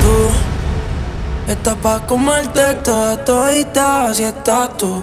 [0.00, 5.02] Tú estás pa' comerte toda todita si estás tú.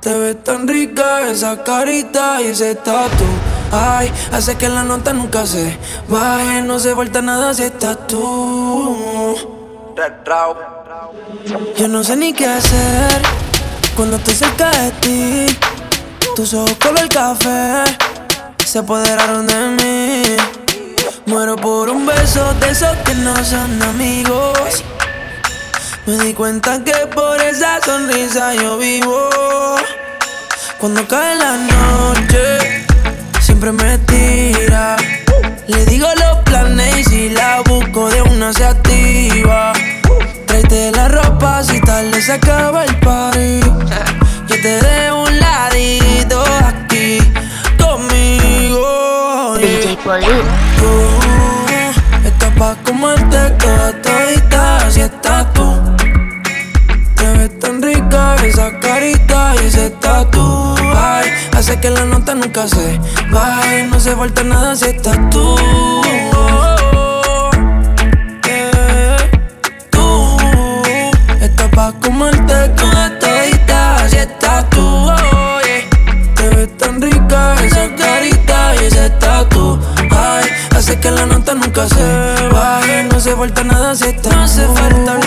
[0.00, 3.24] Te ves tan rica esa carita y ese tatu.
[3.70, 5.78] Ay, hace que la nota nunca se
[6.08, 6.62] baje.
[6.62, 9.36] No se falta nada si estás tú.
[11.76, 13.22] Yo no sé ni qué hacer
[13.94, 15.46] cuando estoy cerca de ti.
[16.34, 17.84] Tus ojos color café
[18.64, 20.01] se apoderaron de mí.
[21.32, 24.84] Muero por un beso de esos que no son amigos.
[26.04, 29.30] Me di cuenta que por esa sonrisa yo vivo.
[30.76, 32.84] Cuando cae la noche,
[33.40, 34.98] siempre me tira.
[35.68, 39.72] Le digo los planes y si la busco de una se activa.
[40.46, 42.91] Tráete la ropa si tal se acaba el
[61.72, 63.86] Hace que la nota nunca se baje.
[63.86, 65.56] No se falta nada si estás tú.
[71.74, 75.60] pa' comerte toda todita si estás tú, oh,
[76.34, 81.88] Te ves tan rica esa carita y ese tatu Ay, hace que la nota nunca
[81.88, 85.21] se baje No se falta nada si estás No falta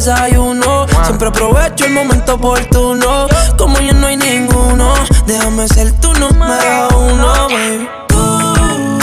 [0.00, 0.86] desayuno.
[1.04, 3.28] Siempre aprovecho el momento oportuno.
[3.58, 4.94] Como ya no hay ninguno,
[5.26, 7.88] déjame ser tu número uno, baby.
[8.08, 8.98] Tú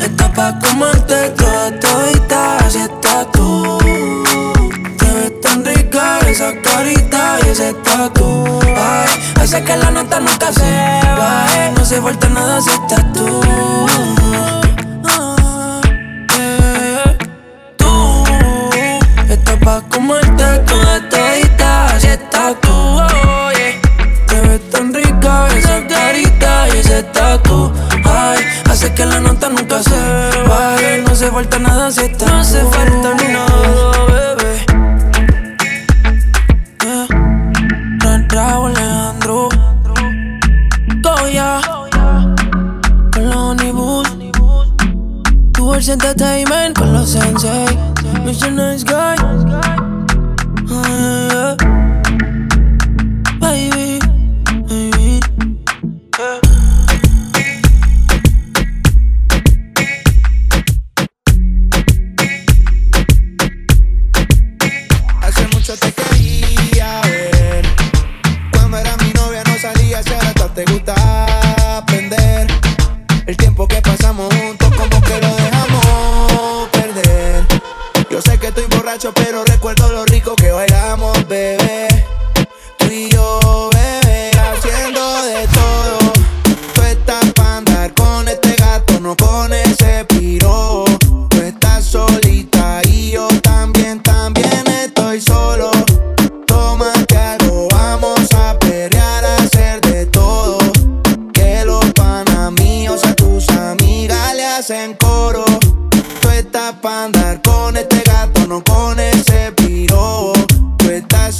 [0.00, 3.78] estás pa' comerte toda todita, si estás tú.
[4.98, 8.60] Te ves tan rica esa carita y ese tatu.
[8.76, 9.08] Ay,
[9.40, 11.72] hace que la nota nunca se baje.
[11.74, 13.40] No se falta nada si estás tú.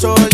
[0.05, 0.34] Estás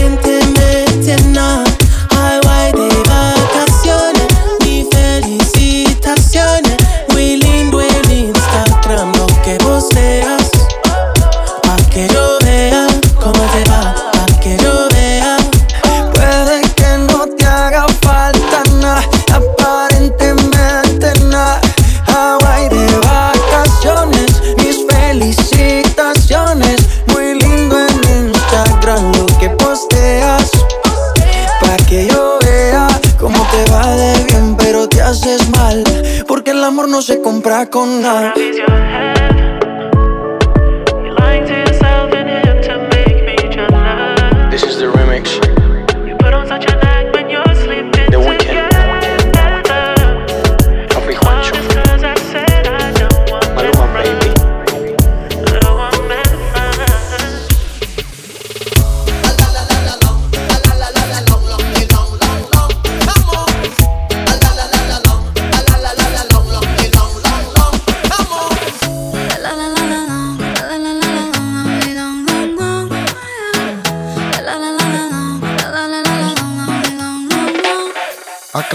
[37.01, 38.31] no se compra con nada.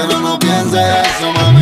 [0.00, 1.59] Pero no pienses eso, mami.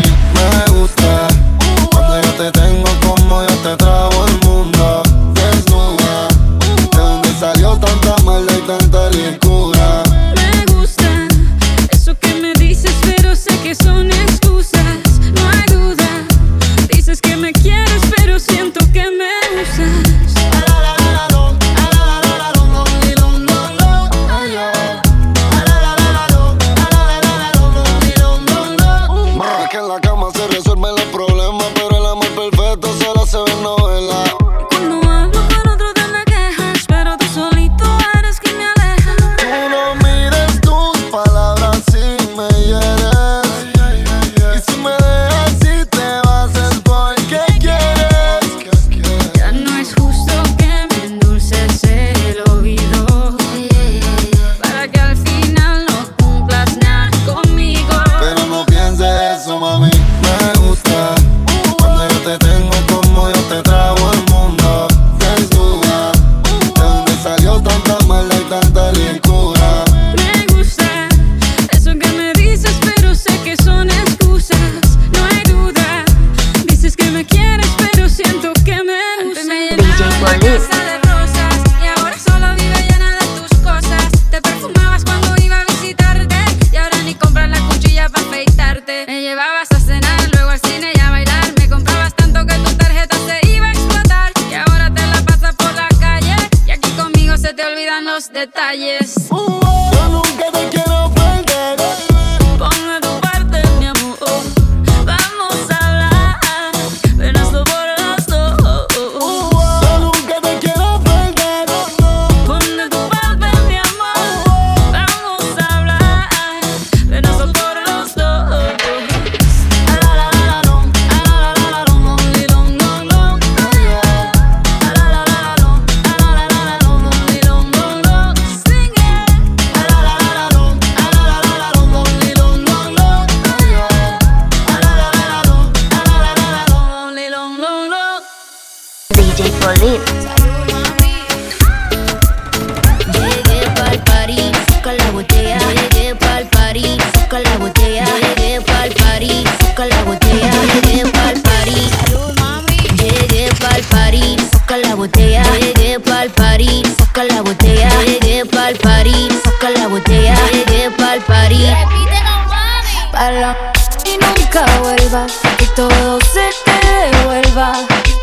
[157.69, 157.89] botella.
[157.89, 160.35] Yo llegué pa'l party, saca la botella.
[160.35, 161.67] Yo llegué pa'l party.
[161.67, 163.13] Repite con mami.
[163.13, 163.57] Pala.
[164.05, 167.73] Y nunca vuelvas, que todo se te devuelva.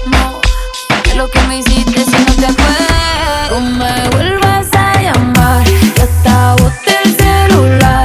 [0.07, 0.41] No,
[1.03, 3.51] de lo que me hiciste si no te acuerdas.
[3.51, 5.63] No me vuelvas a llamar,
[5.95, 8.04] ya está boté el celular.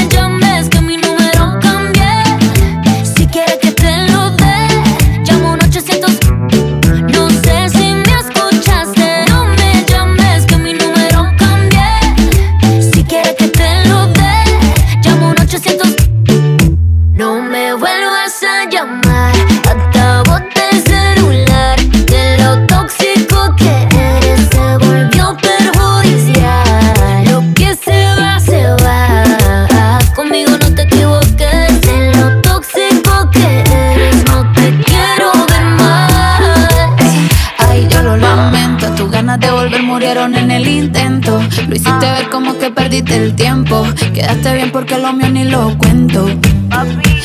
[39.79, 41.41] murieron en el intento.
[41.67, 43.85] Lo hiciste ver como que perdiste el tiempo.
[44.13, 46.25] Quedaste bien porque lo mío ni lo cuento.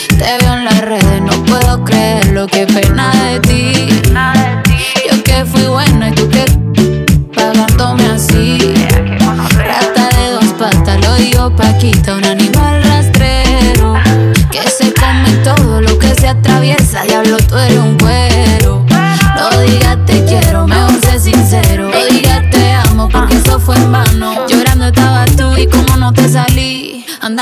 [0.08, 3.72] Te veo en las redes, no puedo creer lo que pena de ti.
[5.10, 6.44] Yo que fui bueno y tú que
[7.34, 8.58] pagándome así.
[9.56, 12.65] Rata de dos patas, lo digo pa' quitar un animal.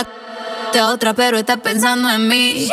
[0.00, 2.68] anda otra, pero estás pensando en mí.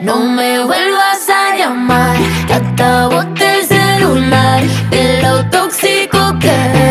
[0.00, 6.81] No me vuelvas a llamar, te acabo del celular, de lo tóxico que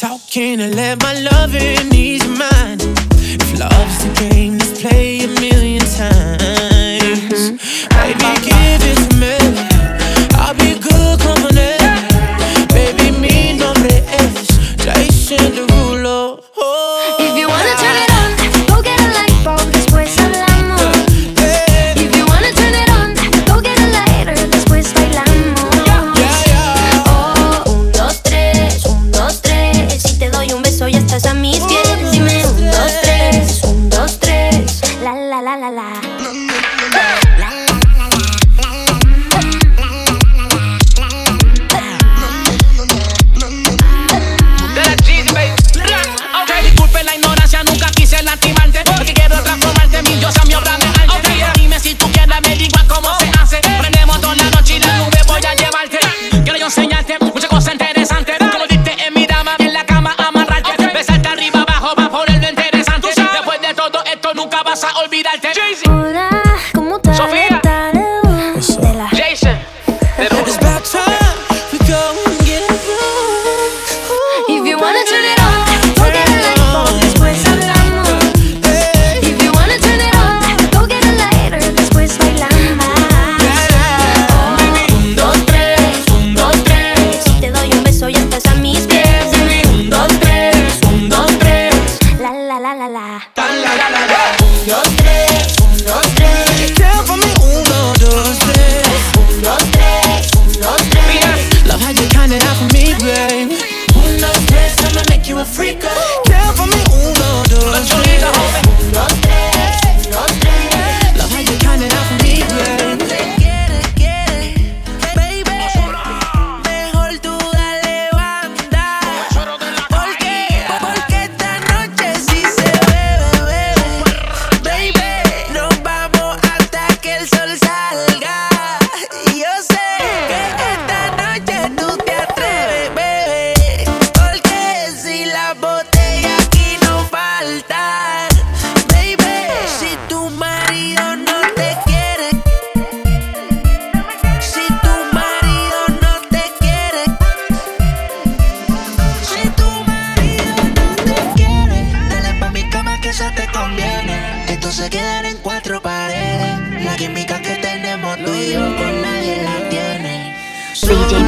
[0.00, 2.82] talking and let my loving ease your mind.
[2.82, 5.43] If love's the game that's playing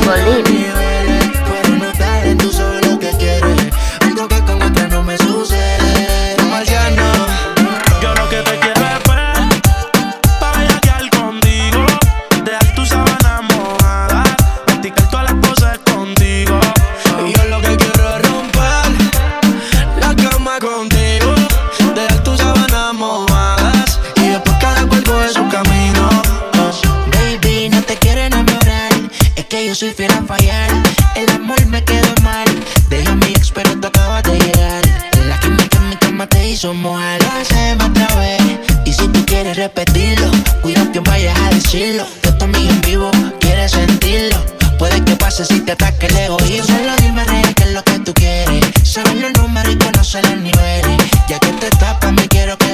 [0.06, 0.75] DJ
[36.64, 37.22] mojar.
[37.22, 38.42] Lo hacemos otra vez.
[38.84, 40.30] Y si tú quieres repetirlo,
[40.62, 42.06] cuida que vayas a decirlo.
[42.22, 44.38] Que esto mío en vivo, quieres sentirlo.
[44.78, 46.76] Puede que pase si te ataque el egoísmo.
[46.76, 48.64] Solo dime real qué es lo que tú quieres.
[48.84, 50.96] Saber los números y conocer los niveles.
[51.28, 52.65] Ya que te tapas, me quiero que.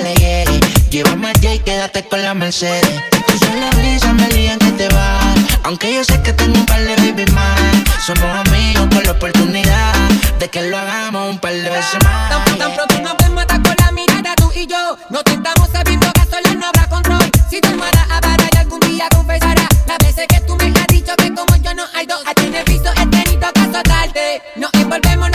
[0.92, 2.84] Llévame allá y quédate con la Mercedes.
[3.26, 5.20] Tú son la brisa, me lían que te va.
[5.62, 7.58] Aunque yo sé que tengo un par de baby más.
[8.04, 9.94] Somos amigos con la oportunidad
[10.38, 12.28] de que lo hagamos un par de veces más.
[12.28, 16.12] Tan, tan pronto nos vemos hasta con la mirada tú y yo Nos tentamos sabiendo
[16.12, 20.40] que no habrá control Si tu almohada hablará y algún día confesará Las veces que
[20.40, 23.06] tú me has dicho que como yo no hay dos A ti el piso he
[23.06, 25.30] tenido que azotarte Nos envolvemos,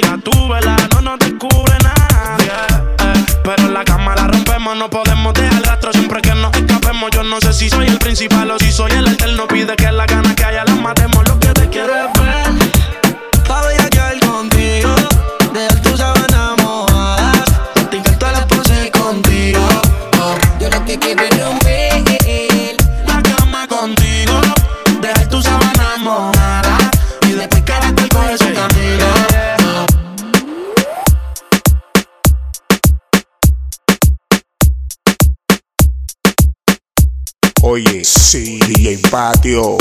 [0.00, 2.52] que tú gatúbela No nos descubre nadie.
[2.98, 7.10] Eh, Pero la cama la rompemos No podemos dejar rastro siempre que nos escapemos.
[7.12, 10.06] Yo no sé si soy el principal o si soy el alterno Pide que la
[10.06, 11.26] gana que haya las matemos.
[11.28, 14.94] Lo que te quiero es ver Pa' bellaquear contigo,
[15.52, 15.93] dejar tus
[37.66, 39.78] Oye, sí, DJ Patio.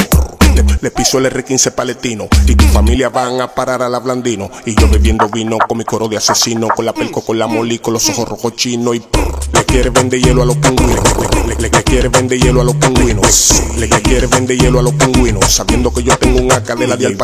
[0.56, 4.50] Le, le piso el R15 paletino y tu familia van a parar a la blandino.
[4.66, 7.80] Y yo bebiendo vino con mi coro de asesino, con la pelco, con la moli,
[7.80, 11.33] con los ojos rojos chinos y prr, le quiere vender hielo a los pingüinos.
[11.48, 13.62] Le, le- quiere vender hielo a los pingüinos.
[13.78, 16.88] Le, le quiere vender hielo a los pingüinos, sabiendo que yo tengo un AK de
[16.88, 17.18] la de Al.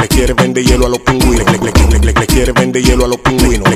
[0.00, 1.46] Le quiere vender hielo a los pingüinos.
[1.50, 1.58] Le,
[2.12, 3.68] le- quiere vender hielo a los pingüinos.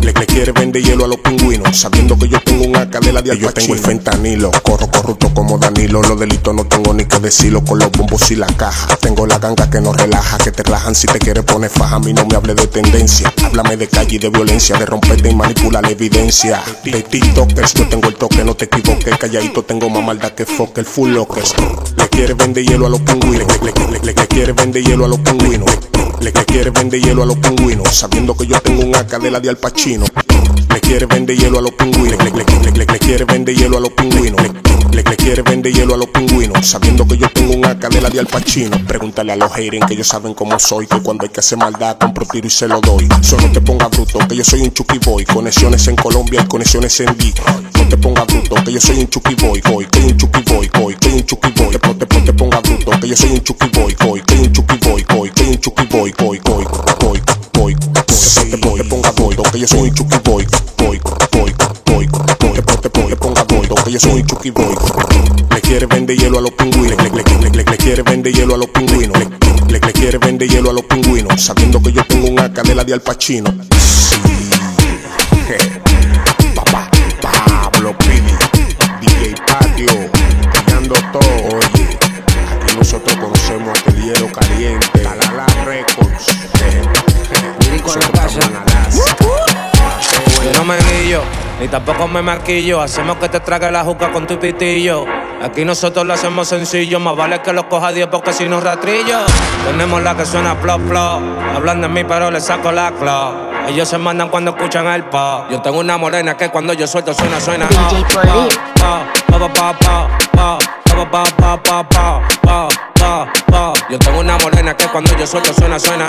[0.00, 3.22] Le, quiere vender hielo a los pingüinos, sabiendo que yo tengo un AK de la
[3.22, 6.02] de Al Yo tengo el fentanilo, corro corrupto como Danilo.
[6.02, 8.96] Los delitos no tengo ni que decirlo con los bombos y la caja.
[8.96, 11.96] Tengo la ganga que no relaja, que te rajan si te quieres poner faja.
[11.96, 15.30] A mí no me hable de tendencia, háblame de calle y de violencia, de romperte
[15.30, 16.62] y manipular la evidencia.
[16.84, 18.85] De TikTokers, yo tengo el toque, no te equivoques.
[18.94, 21.54] Calladito tengo más maldad que fuck, el full lockers.
[21.96, 25.08] Le quiere vender hielo a los pingüinos, le, le- le- le- quiere vender hielo a
[25.08, 25.68] los pingüinos.
[26.20, 29.30] Le, le quiere vender hielo a los pingüinos, sabiendo que yo tengo un AK de
[29.30, 30.04] la de Al Pacino.
[30.72, 32.18] Le quiere vender hielo a los pingüinos,
[32.74, 34.40] le quiere vender hielo a los pingüinos.
[34.92, 38.00] Le, le quiere vender hielo a los pingüinos, sabiendo que yo tengo un AK de
[38.00, 38.76] la de Al Pacino.
[38.86, 41.98] Pregúntale a los haters que ellos saben cómo soy, que cuando hay que hacer maldad
[41.98, 43.08] compro tiro y se lo doy.
[43.22, 47.00] Solo te ponga bruto, que yo soy un chucky boy, conexiones en Colombia y conexiones
[47.00, 47.34] en D.
[47.74, 50.70] No te ponga bruto, que yo soy un chucky boy, boy, que un chucky boy,
[50.78, 51.76] boy, que un chucky boy.
[51.96, 55.04] Te, te, ponga bruto, que yo soy un chucky boy, boy, que un chucky boy,
[55.08, 56.38] boy, que un chucky boy, boy.
[58.50, 60.46] Te, ponga boy, que yo soy un chucky boy,
[60.78, 61.00] boy,
[63.86, 64.74] que yo soy chucky boy.
[65.54, 68.66] Le quiere vender hielo a los pingüinos, le, le, le, quiere vender hielo a los
[68.66, 69.16] pingüinos.
[69.68, 73.00] Le, quiere vender hielo a los pingüinos, sabiendo que yo tengo una cadela de Al
[73.00, 73.54] Pacino.
[73.78, 74.16] Sí.
[91.66, 95.04] Y tampoco me marquillo, hacemos que te trague la juca con tu pitillo.
[95.42, 99.18] Aquí nosotros lo hacemos sencillo, más vale que los coja Dios porque si no ratrillo.
[99.66, 101.20] Tenemos la que suena plop plop,
[101.56, 103.50] hablan de mí pero le saco la claw.
[103.66, 105.46] Ellos se mandan cuando escuchan el pop.
[105.50, 107.66] Yo tengo una morena que cuando yo suelto suena, suena.
[113.90, 116.06] Yo tengo una morena que cuando yo suelto suena, suena.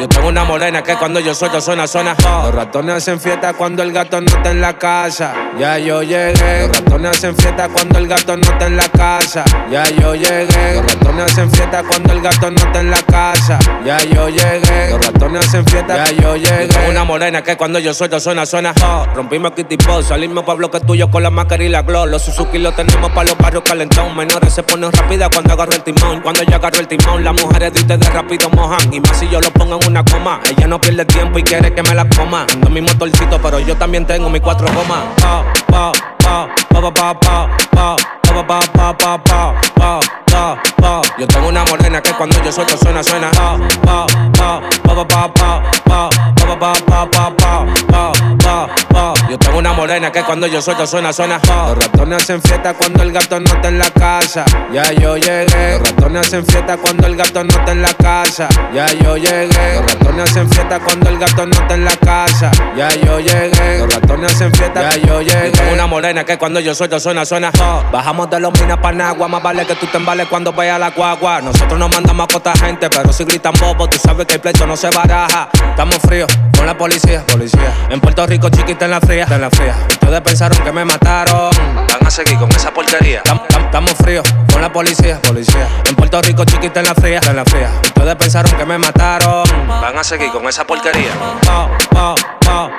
[0.00, 2.16] Yo tengo una morena que cuando yo suelto suena, suena.
[2.18, 5.34] Los ratones hacen fiesta cuando el gato no está en la casa.
[5.58, 6.66] Ya yo llegué.
[6.66, 9.44] Los ratones hacen fiesta cuando el gato no está en la casa.
[9.70, 10.76] Ya yo llegué.
[10.76, 13.58] Los ratones hacen fiesta cuando el gato no está en la casa.
[13.84, 14.90] Ya yo llegué.
[14.90, 15.96] Los ratones hacen fiesta.
[16.06, 16.68] Ya yo llegué.
[16.68, 18.72] Tengo una morena que cuando yo suelto suena, suena.
[18.82, 22.06] Oh, rompimos Kitty Pop, salimos pa' bloque tuyo con la máscara y la glow.
[22.06, 24.16] Los Suzuki los tenemos pa' los barrios calentón.
[24.16, 26.22] Menores se ponen rápida cuando agarro el timón.
[26.22, 28.94] Cuando yo agarro el timón, las mujeres de rápido mojan.
[28.94, 30.40] Y más si yo lo pongo en una coma.
[30.48, 32.46] Ella no pierde tiempo y quiere que me la coma.
[32.52, 35.00] Ando mi motorcito, pero yo también tengo mis cuatro gomas.
[35.20, 41.02] Pa, pa, pa, pa, pa, pa, pa, pa, pa, pa, pa, pa, pa, pa, pa.
[41.18, 43.30] Yo tengo una morena que cuando yo suelto suena, suena.
[43.30, 48.68] Pa, pa, pa, pa, pa, pa, pa, pa, pa, pa, pa, pa, pa, pa, pa,
[48.88, 49.14] pa.
[49.28, 51.40] Yo tengo una morena que cuando yo suelto suena, suena.
[51.48, 54.44] Los ratones hacen fiesta cuando el gato no está en la casa.
[54.70, 55.78] Ya yo llegué.
[55.78, 58.48] Los ratones hacen fiesta cuando el gato no está en la casa.
[58.74, 59.76] Ya yo llegué.
[59.76, 62.50] Los ratones hacen fiesta cuando el gato no está en la casa.
[62.76, 63.78] Ya yo llegué.
[63.78, 64.90] Los ratones hacen fiesta.
[64.90, 65.72] Ya yo llegué.
[65.72, 67.50] Una morena que cuando yo suelto suena, suena.
[67.90, 69.28] Bajamos de los minas pa' Nagua.
[69.28, 71.40] Más vale que tú te embales cuando vayas a la guagua.
[71.40, 74.66] Nosotros no mandamos a costa gente, pero si gritan bobo, tú sabes que el pleito
[74.66, 75.48] no se baraja.
[75.70, 77.24] Estamos fríos con la policía.
[77.26, 77.72] Policía.
[77.88, 79.26] En Puerto Rico, chiquita en la fría.
[79.30, 79.69] En la fría.
[79.90, 81.50] Ustedes pensaron que me mataron.
[81.76, 83.22] Van a seguir con esa porquería.
[83.24, 85.20] Tam- tam- Estamos fríos con la policía.
[85.22, 85.68] Policía.
[85.86, 87.20] En Puerto Rico, chiquita en la fría.
[87.28, 87.70] En la fría.
[87.84, 89.44] Ustedes pensaron que me mataron.
[89.68, 91.10] Van a seguir con esa porquería.
[91.46, 92.70] Pa, pa, pa,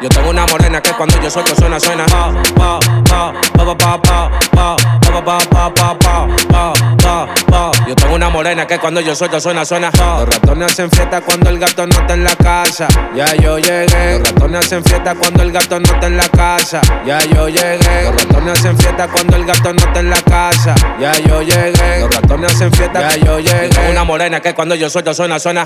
[0.00, 2.04] Yo tengo una morena que cuando yo suelto suena, suena.
[2.04, 2.78] Pa, pa,
[3.08, 3.32] pa,
[3.64, 7.70] pa, pa, pa, pa, pa, pa, pa, pa, pa, pa, pa, pa.
[7.88, 9.90] Yo tengo una morena que cuando yo suelto suena, suena.
[9.92, 12.88] Los ratones hacen fiesta cuando el gato no está en la casa.
[13.14, 14.18] Ya yo llegué.
[14.18, 16.80] Los ratones hacen fiesta cuando el gato no está en la casa.
[17.06, 18.04] Ya yo llegué.
[18.04, 20.74] Los ratones hacen fiesta cuando el gato no está en la casa.
[21.00, 22.00] Ya yo llegué.
[22.00, 23.00] Los ratones hacen fiesta.
[23.00, 23.90] Ya yo llegué.
[23.90, 25.64] Una morena que cuando yo suelto suena, suena.